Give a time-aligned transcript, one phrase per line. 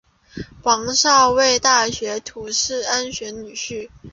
[0.63, 2.15] 王诏为大学
[2.51, 3.87] 士曹鼐女婿。